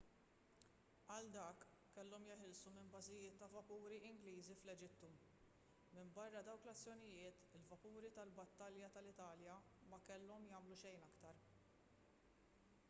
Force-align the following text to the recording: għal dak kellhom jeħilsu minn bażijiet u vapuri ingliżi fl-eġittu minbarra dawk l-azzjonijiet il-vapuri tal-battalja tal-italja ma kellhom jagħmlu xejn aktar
għal 1.15 1.27
dak 1.33 1.65
kellhom 1.97 2.23
jeħilsu 2.29 2.71
minn 2.77 2.87
bażijiet 2.93 3.41
u 3.47 3.49
vapuri 3.55 3.99
ingliżi 4.07 4.55
fl-eġittu 4.61 5.09
minbarra 5.97 6.41
dawk 6.47 6.65
l-azzjonijiet 6.69 7.43
il-vapuri 7.59 8.11
tal-battalja 8.17 8.89
tal-italja 8.97 9.59
ma 9.93 9.99
kellhom 10.09 10.49
jagħmlu 10.53 10.79
xejn 10.85 11.05
aktar 11.11 11.45